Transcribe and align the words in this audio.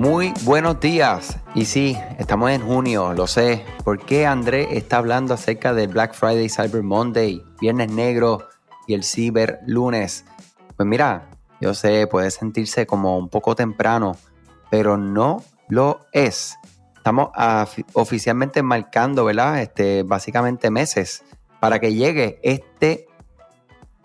Muy 0.00 0.32
buenos 0.44 0.80
días. 0.80 1.36
Y 1.54 1.66
sí, 1.66 1.94
estamos 2.18 2.50
en 2.52 2.62
junio, 2.62 3.12
lo 3.12 3.26
sé. 3.26 3.66
¿Por 3.84 3.98
qué 3.98 4.24
André 4.24 4.78
está 4.78 4.96
hablando 4.96 5.34
acerca 5.34 5.74
del 5.74 5.88
Black 5.88 6.14
Friday, 6.14 6.48
Cyber 6.48 6.82
Monday, 6.82 7.44
Viernes 7.60 7.92
Negro 7.92 8.48
y 8.86 8.94
el 8.94 9.04
Cyber 9.04 9.60
Lunes? 9.66 10.24
Pues 10.74 10.88
mira, 10.88 11.28
yo 11.60 11.74
sé, 11.74 12.06
puede 12.06 12.30
sentirse 12.30 12.86
como 12.86 13.18
un 13.18 13.28
poco 13.28 13.54
temprano, 13.54 14.16
pero 14.70 14.96
no 14.96 15.44
lo 15.68 16.06
es. 16.12 16.56
Estamos 16.96 17.28
oficialmente 17.92 18.62
marcando, 18.62 19.26
¿verdad? 19.26 19.60
Este, 19.60 20.02
básicamente 20.02 20.70
meses 20.70 21.24
para 21.60 21.78
que 21.78 21.92
llegue 21.92 22.40
este 22.42 23.06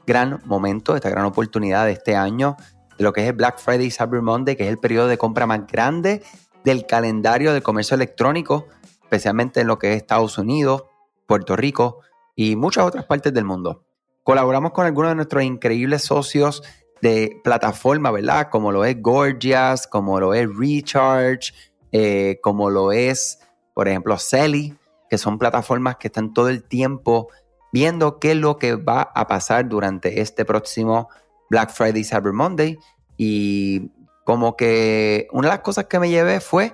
gran 0.05 0.41
momento, 0.43 0.93
esta 0.93 1.09
gran 1.09 1.23
oportunidad 1.23 1.86
de 1.86 1.93
este 1.93 2.18
año 2.18 2.57
lo 2.97 3.13
que 3.13 3.21
es 3.21 3.27
el 3.27 3.33
Black 3.33 3.59
Friday 3.59 3.91
Cyber 3.91 4.21
Monday, 4.21 4.55
que 4.55 4.63
es 4.63 4.69
el 4.69 4.77
periodo 4.77 5.07
de 5.07 5.17
compra 5.17 5.45
más 5.45 5.67
grande 5.67 6.23
del 6.63 6.85
calendario 6.85 7.54
del 7.54 7.63
comercio 7.63 7.95
electrónico, 7.95 8.68
especialmente 9.04 9.61
en 9.61 9.68
lo 9.68 9.77
que 9.77 9.91
es 9.91 9.97
Estados 9.97 10.37
Unidos, 10.37 10.83
Puerto 11.27 11.55
Rico 11.55 12.01
y 12.35 12.55
muchas 12.55 12.85
otras 12.85 13.05
partes 13.05 13.33
del 13.33 13.45
mundo. 13.45 13.85
Colaboramos 14.23 14.71
con 14.71 14.85
algunos 14.85 15.11
de 15.11 15.15
nuestros 15.15 15.43
increíbles 15.43 16.04
socios 16.04 16.63
de 17.01 17.39
plataforma, 17.43 18.11
¿verdad? 18.11 18.49
Como 18.49 18.71
lo 18.71 18.83
es 18.83 18.99
Gorgias, 19.01 19.85
como 19.85 20.19
lo 20.19 20.33
es 20.33 20.47
Recharge, 20.57 21.54
eh, 21.91 22.39
como 22.41 22.69
lo 22.69 22.91
es, 22.91 23.39
por 23.73 23.87
ejemplo, 23.87 24.18
Selly, 24.18 24.75
que 25.09 25.18
son 25.18 25.37
plataformas 25.37 25.97
que 25.97 26.07
están 26.07 26.33
todo 26.33 26.49
el 26.49 26.63
tiempo 26.63 27.27
viendo 27.71 28.19
qué 28.19 28.32
es 28.32 28.37
lo 28.37 28.57
que 28.57 28.75
va 28.75 29.01
a 29.01 29.27
pasar 29.27 29.68
durante 29.69 30.21
este 30.21 30.46
próximo 30.46 31.09
Black 31.49 31.71
Friday, 31.71 32.03
Cyber 32.03 32.33
Monday. 32.33 32.77
Y 33.17 33.91
como 34.23 34.55
que 34.55 35.27
una 35.31 35.49
de 35.49 35.53
las 35.55 35.61
cosas 35.61 35.85
que 35.85 35.99
me 35.99 36.09
llevé 36.09 36.39
fue 36.39 36.73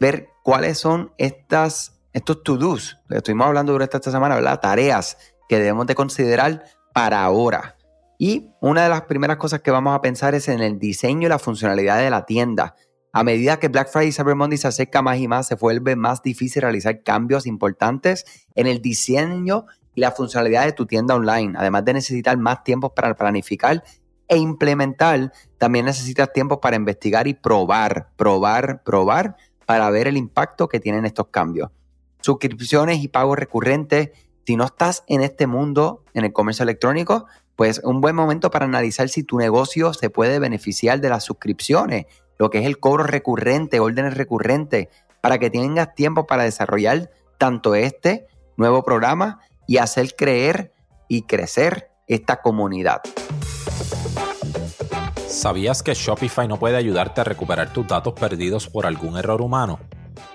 ver 0.00 0.28
cuáles 0.42 0.78
son 0.78 1.12
estas, 1.18 2.00
estos 2.12 2.42
to-dos, 2.42 2.98
estuvimos 3.10 3.46
hablando 3.46 3.72
durante 3.72 3.96
esta 3.96 4.10
semana, 4.10 4.34
¿verdad? 4.34 4.60
Tareas 4.60 5.16
que 5.48 5.58
debemos 5.58 5.86
de 5.86 5.94
considerar 5.94 6.64
para 6.92 7.22
ahora. 7.22 7.76
Y 8.18 8.50
una 8.60 8.82
de 8.82 8.88
las 8.88 9.02
primeras 9.02 9.36
cosas 9.36 9.60
que 9.60 9.70
vamos 9.70 9.94
a 9.94 10.00
pensar 10.00 10.34
es 10.34 10.48
en 10.48 10.60
el 10.60 10.78
diseño 10.78 11.26
y 11.26 11.30
la 11.30 11.38
funcionalidad 11.38 11.98
de 11.98 12.10
la 12.10 12.26
tienda. 12.26 12.74
A 13.12 13.22
medida 13.22 13.58
que 13.58 13.68
Black 13.68 13.88
Friday 13.90 14.08
y 14.08 14.12
Cyber 14.12 14.34
Monday 14.34 14.58
se 14.58 14.68
acerca 14.68 15.00
más 15.02 15.18
y 15.18 15.28
más, 15.28 15.46
se 15.46 15.54
vuelve 15.54 15.96
más 15.96 16.22
difícil 16.22 16.62
realizar 16.62 17.02
cambios 17.02 17.46
importantes 17.46 18.24
en 18.54 18.66
el 18.66 18.82
diseño 18.82 19.66
la 19.98 20.12
funcionalidad 20.12 20.64
de 20.64 20.72
tu 20.72 20.86
tienda 20.86 21.14
online. 21.14 21.54
Además 21.56 21.84
de 21.84 21.94
necesitar 21.94 22.36
más 22.38 22.64
tiempo 22.64 22.94
para 22.94 23.14
planificar 23.14 23.82
e 24.28 24.36
implementar, 24.36 25.32
también 25.56 25.86
necesitas 25.86 26.32
tiempo 26.32 26.60
para 26.60 26.76
investigar 26.76 27.26
y 27.26 27.34
probar, 27.34 28.10
probar, 28.16 28.82
probar 28.82 29.36
para 29.66 29.90
ver 29.90 30.06
el 30.06 30.16
impacto 30.16 30.68
que 30.68 30.80
tienen 30.80 31.06
estos 31.06 31.28
cambios. 31.28 31.70
Suscripciones 32.20 33.02
y 33.02 33.08
pagos 33.08 33.38
recurrentes. 33.38 34.10
Si 34.46 34.56
no 34.56 34.64
estás 34.64 35.04
en 35.06 35.22
este 35.22 35.46
mundo, 35.46 36.04
en 36.14 36.24
el 36.24 36.32
comercio 36.32 36.62
electrónico, 36.62 37.26
pues 37.54 37.80
un 37.84 38.00
buen 38.00 38.14
momento 38.14 38.50
para 38.50 38.66
analizar 38.66 39.08
si 39.08 39.24
tu 39.24 39.36
negocio 39.36 39.92
se 39.92 40.10
puede 40.10 40.38
beneficiar 40.38 41.00
de 41.00 41.08
las 41.08 41.24
suscripciones, 41.24 42.06
lo 42.38 42.50
que 42.50 42.60
es 42.60 42.66
el 42.66 42.78
cobro 42.78 43.04
recurrente, 43.04 43.80
órdenes 43.80 44.16
recurrentes, 44.16 44.88
para 45.20 45.38
que 45.38 45.50
tengas 45.50 45.94
tiempo 45.94 46.26
para 46.26 46.44
desarrollar 46.44 47.10
tanto 47.36 47.74
este 47.74 48.26
nuevo 48.56 48.82
programa 48.84 49.40
y 49.68 49.76
hacer 49.76 50.16
creer 50.16 50.72
y 51.06 51.22
crecer 51.22 51.92
esta 52.08 52.40
comunidad. 52.40 53.02
¿Sabías 55.28 55.84
que 55.84 55.94
Shopify 55.94 56.48
no 56.48 56.58
puede 56.58 56.76
ayudarte 56.76 57.20
a 57.20 57.24
recuperar 57.24 57.72
tus 57.72 57.86
datos 57.86 58.14
perdidos 58.14 58.66
por 58.66 58.86
algún 58.86 59.16
error 59.18 59.40
humano? 59.42 59.78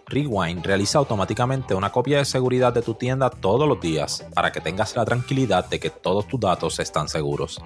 Rewind 0.05 0.63
realiza 0.63 0.99
automáticamente 0.99 1.73
una 1.73 1.91
copia 1.91 2.19
de 2.19 2.25
seguridad 2.25 2.71
de 2.71 2.83
tu 2.83 2.93
tienda 2.93 3.31
todos 3.31 3.67
los 3.67 3.81
días 3.81 4.23
para 4.35 4.51
que 4.51 4.61
tengas 4.61 4.95
la 4.95 5.03
tranquilidad 5.03 5.67
de 5.67 5.79
que 5.79 5.89
todos 5.89 6.27
tus 6.27 6.39
datos 6.39 6.79
están 6.79 7.09
seguros. 7.09 7.59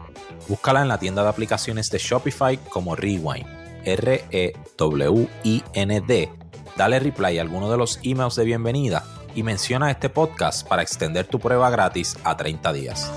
Búscala 0.47 0.81
en 0.81 0.88
la 0.88 0.97
tienda 1.00 1.22
de 1.24 1.30
aplicaciones 1.30 1.91
de 1.91 1.97
Shopify 1.97 2.58
como 2.70 2.96
Rewind, 2.96 3.46
R-E-W-I-N-D. 3.84 4.52
Dale 6.78 7.00
reply 7.00 7.40
a 7.40 7.41
alguno 7.41 7.70
de 7.70 7.78
los 7.78 8.00
emails 8.03 8.36
de 8.36 8.46
bienvenida 8.46 9.03
y 9.36 9.44
menciona 9.44 9.92
este 9.92 10.10
podcast 10.10 10.68
para 10.68 10.82
extender 10.82 11.26
tu 11.28 11.40
prueba 11.40 11.70
gratis 11.70 12.18
a 12.24 12.36
30 12.36 12.74
días. 12.74 13.12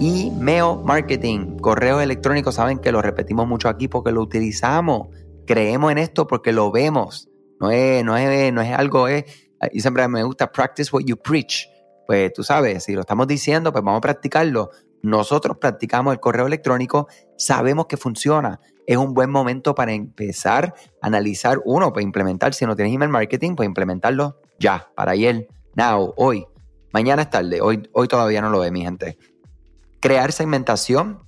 Email 0.00 0.78
marketing, 0.84 1.56
correo 1.58 2.00
electrónico, 2.00 2.52
saben 2.52 2.78
que 2.78 2.92
lo 2.92 3.00
repetimos 3.00 3.46
mucho 3.46 3.68
aquí 3.68 3.88
porque 3.88 4.12
lo 4.12 4.20
utilizamos. 4.20 5.08
Creemos 5.46 5.90
en 5.92 5.98
esto 5.98 6.26
porque 6.26 6.52
lo 6.52 6.70
vemos. 6.70 7.28
No 7.60 7.70
es, 7.70 8.04
no 8.04 8.16
es, 8.16 8.52
no 8.52 8.60
es 8.60 8.72
algo, 8.72 9.08
es, 9.08 9.24
y 9.72 9.80
siempre 9.80 10.06
me 10.08 10.22
gusta 10.22 10.52
practice 10.52 10.90
what 10.92 11.04
you 11.04 11.16
preach. 11.16 11.66
Pues 12.06 12.32
tú 12.32 12.42
sabes, 12.42 12.84
si 12.84 12.92
lo 12.92 13.00
estamos 13.00 13.26
diciendo, 13.26 13.72
pues 13.72 13.82
vamos 13.82 13.98
a 13.98 14.02
practicarlo. 14.02 14.70
Nosotros 15.02 15.56
practicamos 15.58 16.12
el 16.12 16.20
correo 16.20 16.46
electrónico, 16.46 17.08
sabemos 17.36 17.86
que 17.86 17.96
funciona. 17.96 18.60
Es 18.86 18.96
un 18.96 19.14
buen 19.14 19.30
momento 19.30 19.74
para 19.74 19.92
empezar 19.92 20.74
a 21.00 21.06
analizar, 21.06 21.60
uno, 21.64 21.92
para 21.92 22.02
implementar, 22.02 22.54
si 22.54 22.66
no 22.66 22.76
tienes 22.76 22.94
email 22.94 23.10
marketing, 23.10 23.56
pues 23.56 23.66
implementarlo 23.66 24.40
ya, 24.58 24.88
para 24.94 25.12
ayer, 25.12 25.48
now, 25.74 26.12
hoy. 26.16 26.46
Mañana 26.92 27.22
es 27.22 27.30
tarde, 27.30 27.60
hoy, 27.60 27.88
hoy 27.92 28.08
todavía 28.08 28.40
no 28.40 28.50
lo 28.50 28.60
ve 28.60 28.70
mi 28.70 28.82
gente. 28.82 29.18
Crear 30.00 30.32
segmentación, 30.32 31.22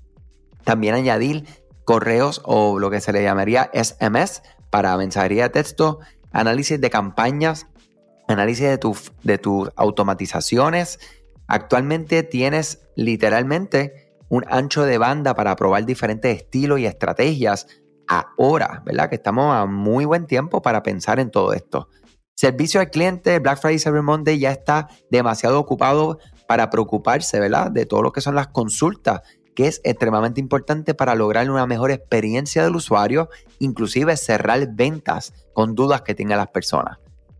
también 0.65 0.94
añadir 0.94 1.47
correos 1.84 2.41
o 2.44 2.78
lo 2.78 2.91
que 2.91 3.00
se 3.00 3.12
le 3.12 3.22
llamaría 3.22 3.71
SMS 3.72 4.43
para 4.71 4.97
mensajería 4.97 5.44
de 5.44 5.50
texto, 5.50 6.00
análisis 6.33 6.81
de 6.81 6.91
campañas, 6.91 7.66
análisis 8.28 8.65
de, 8.65 8.97
de 9.22 9.39
tus 9.39 9.71
automatizaciones. 9.77 11.00
Actualmente 11.47 12.22
tienes 12.22 12.87
literalmente 12.95 14.15
un 14.28 14.45
ancho 14.49 14.84
de 14.84 14.99
banda 14.99 15.34
para 15.34 15.56
probar 15.56 15.87
diferentes 15.87 16.37
estilos 16.37 16.78
y 16.81 16.87
estrategias 16.87 17.66
ahora, 18.06 18.83
¿verdad? 18.84 19.09
Que 19.09 19.16
estamos 19.16 19.55
a 19.55 19.66
muy 19.66 20.05
buen 20.05 20.27
tiempo 20.27 20.62
para 20.62 20.83
pensar 20.83 21.21
en 21.21 21.31
todo 21.31 21.53
esto. 21.53 21.89
Servicio 22.38 22.81
al 22.81 22.91
cliente, 22.91 23.37
Black 23.41 23.60
Friday 23.60 23.81
Cyber 23.81 24.00
Monday 24.00 24.38
ya 24.38 24.53
está 24.53 24.87
demasiado 25.10 25.59
ocupado 25.59 26.21
para 26.47 26.71
preocuparse, 26.71 27.41
¿verdad? 27.41 27.72
De 27.72 27.84
todo 27.84 28.00
lo 28.00 28.12
que 28.12 28.21
son 28.21 28.37
las 28.37 28.47
consultas, 28.47 29.22
que 29.56 29.66
es 29.66 29.81
extremadamente 29.82 30.41
importante 30.41 30.94
para 30.94 31.16
lograr 31.16 31.50
una 31.50 31.66
mejor 31.66 31.91
experiencia 31.91 32.62
del 32.62 32.77
usuario, 32.77 33.28
inclusive 33.59 34.16
cerrar 34.16 34.69
ventas 34.71 35.34
con 35.53 35.75
dudas 35.75 36.03
que 36.03 36.15
tengan 36.15 36.38
las 36.38 36.47
personas. 36.50 36.98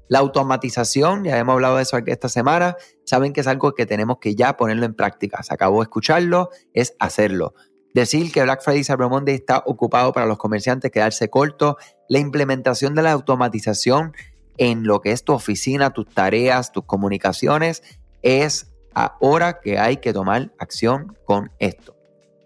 La 0.09 0.19
automatización, 0.19 1.23
ya 1.23 1.39
hemos 1.39 1.53
hablado 1.53 1.77
de 1.77 1.85
eso 1.85 1.97
esta 2.05 2.29
semana, 2.29 2.75
saben 3.05 3.33
que 3.33 3.43
es 3.43 3.47
algo 3.47 3.77
que 3.77 3.87
tenemos 3.87 4.19
que 4.19 4.35
ya 4.35 4.57
ponerlo 4.57 4.85
en 4.85 4.95
práctica. 4.95 5.45
Se 5.45 5.55
acabó 5.55 5.79
de 5.79 5.85
escucharlo, 5.85 6.51
es 6.75 6.97
hacerlo. 6.99 7.55
Decir 7.95 8.33
que 8.33 8.43
Black 8.43 8.65
Friday 8.65 8.83
Cyber 8.83 9.09
Monday 9.09 9.37
está 9.37 9.63
ocupado 9.65 10.13
para 10.13 10.27
los 10.27 10.39
comerciantes, 10.39 10.91
quedarse 10.91 11.31
corto. 11.31 11.77
La 12.09 12.19
implementación 12.19 12.97
de 12.97 13.03
la 13.03 13.13
automatización 13.13 14.13
en 14.59 14.85
lo 14.85 15.01
que 15.01 15.13
es 15.13 15.25
tu 15.25 15.33
oficina, 15.33 15.91
tus 15.91 16.09
tareas, 16.09 16.73
tus 16.73 16.85
comunicaciones, 16.85 17.83
es 18.23 18.71
ahora 18.95 19.61
que 19.61 19.79
hay 19.79 19.99
que 19.99 20.13
tomar 20.13 20.53
acción 20.59 21.17
con 21.25 21.51
esto. 21.59 21.97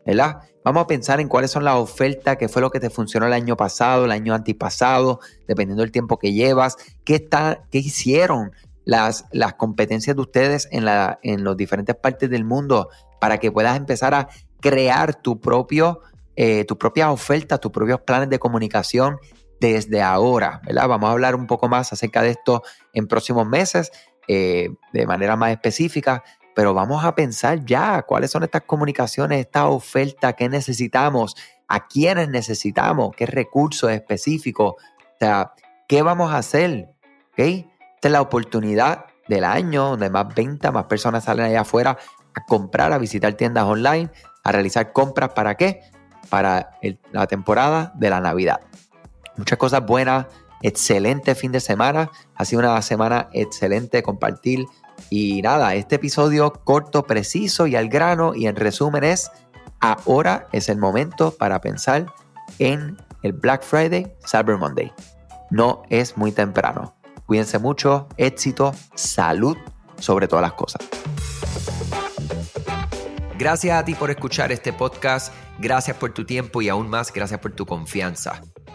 ¿Verdad? 0.04 0.42
Vamos 0.64 0.84
a 0.84 0.86
pensar 0.86 1.20
en 1.20 1.28
cuáles 1.28 1.50
son 1.50 1.64
las 1.64 1.76
ofertas, 1.76 2.36
qué 2.36 2.48
fue 2.48 2.62
lo 2.62 2.70
que 2.70 2.78
te 2.78 2.90
funcionó 2.90 3.26
el 3.26 3.32
año 3.32 3.56
pasado, 3.56 4.04
el 4.04 4.10
año 4.12 4.34
antipasado, 4.34 5.20
dependiendo 5.48 5.82
del 5.82 5.90
tiempo 5.90 6.18
que 6.18 6.32
llevas, 6.32 6.76
qué, 7.04 7.16
está, 7.16 7.64
qué 7.70 7.78
hicieron 7.78 8.52
las, 8.84 9.24
las 9.32 9.54
competencias 9.54 10.14
de 10.14 10.22
ustedes 10.22 10.68
en, 10.70 10.84
la, 10.84 11.18
en 11.22 11.44
las 11.44 11.56
diferentes 11.56 11.96
partes 11.96 12.30
del 12.30 12.44
mundo 12.44 12.90
para 13.20 13.38
que 13.38 13.50
puedas 13.50 13.76
empezar 13.76 14.14
a 14.14 14.28
crear 14.60 15.14
tu 15.14 15.40
propio, 15.40 16.00
eh, 16.36 16.64
tus 16.64 16.76
propias 16.76 17.08
ofertas, 17.08 17.60
tus 17.60 17.72
propios 17.72 18.00
planes 18.00 18.28
de 18.28 18.38
comunicación 18.38 19.18
desde 19.62 20.02
ahora, 20.02 20.60
¿verdad? 20.66 20.88
Vamos 20.88 21.08
a 21.08 21.12
hablar 21.12 21.36
un 21.36 21.46
poco 21.46 21.68
más 21.68 21.92
acerca 21.92 22.20
de 22.20 22.30
esto 22.30 22.64
en 22.92 23.06
próximos 23.06 23.46
meses, 23.46 23.92
eh, 24.26 24.70
de 24.92 25.06
manera 25.06 25.36
más 25.36 25.52
específica, 25.52 26.24
pero 26.52 26.74
vamos 26.74 27.04
a 27.04 27.14
pensar 27.14 27.64
ya 27.64 28.02
cuáles 28.02 28.32
son 28.32 28.42
estas 28.42 28.62
comunicaciones, 28.62 29.38
esta 29.38 29.68
oferta, 29.68 30.32
qué 30.32 30.48
necesitamos, 30.48 31.36
a 31.68 31.86
quiénes 31.86 32.28
necesitamos, 32.28 33.14
qué 33.16 33.24
recursos 33.24 33.92
específicos, 33.92 34.74
o 34.74 35.16
sea, 35.20 35.52
qué 35.86 36.02
vamos 36.02 36.32
a 36.32 36.38
hacer, 36.38 36.90
¿ok? 37.30 37.38
Esta 37.38 38.08
es 38.08 38.10
la 38.10 38.20
oportunidad 38.20 39.06
del 39.28 39.44
año 39.44 39.90
donde 39.90 40.10
más 40.10 40.34
ventas, 40.34 40.72
más 40.72 40.86
personas 40.86 41.22
salen 41.22 41.46
allá 41.46 41.60
afuera 41.60 41.96
a 42.34 42.44
comprar, 42.46 42.92
a 42.92 42.98
visitar 42.98 43.34
tiendas 43.34 43.64
online, 43.64 44.10
a 44.42 44.50
realizar 44.50 44.92
compras, 44.92 45.30
¿para 45.34 45.54
qué? 45.54 45.82
Para 46.28 46.80
la 47.12 47.28
temporada 47.28 47.92
de 47.94 48.10
la 48.10 48.20
Navidad. 48.20 48.60
Muchas 49.36 49.58
cosas 49.58 49.84
buenas, 49.84 50.26
excelente 50.62 51.34
fin 51.34 51.52
de 51.52 51.60
semana. 51.60 52.10
Ha 52.34 52.44
sido 52.44 52.60
una 52.60 52.80
semana 52.82 53.28
excelente 53.32 54.02
compartir. 54.02 54.66
Y 55.10 55.42
nada, 55.42 55.74
este 55.74 55.96
episodio 55.96 56.52
corto, 56.64 57.04
preciso 57.04 57.66
y 57.66 57.76
al 57.76 57.88
grano. 57.88 58.34
Y 58.34 58.46
en 58.46 58.56
resumen 58.56 59.04
es, 59.04 59.30
ahora 59.80 60.48
es 60.52 60.68
el 60.68 60.78
momento 60.78 61.32
para 61.32 61.60
pensar 61.60 62.06
en 62.58 62.96
el 63.22 63.32
Black 63.32 63.62
Friday, 63.62 64.14
Cyber 64.26 64.58
Monday. 64.58 64.92
No 65.50 65.82
es 65.90 66.16
muy 66.16 66.32
temprano. 66.32 66.94
Cuídense 67.26 67.58
mucho, 67.58 68.08
éxito, 68.16 68.74
salud 68.94 69.56
sobre 69.98 70.28
todas 70.28 70.42
las 70.42 70.52
cosas. 70.52 70.82
Gracias 73.38 73.76
a 73.76 73.84
ti 73.84 73.94
por 73.94 74.10
escuchar 74.10 74.52
este 74.52 74.72
podcast, 74.72 75.32
gracias 75.58 75.96
por 75.96 76.12
tu 76.12 76.24
tiempo 76.24 76.62
y 76.62 76.68
aún 76.68 76.88
más 76.88 77.12
gracias 77.12 77.40
por 77.40 77.52
tu 77.52 77.66
confianza. 77.66 78.40